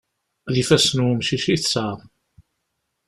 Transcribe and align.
D 0.53 0.55
ifassen 0.61 0.97
n 1.01 1.05
wemcic 1.05 1.45
i 1.53 1.57
tesɛa. 1.61 1.93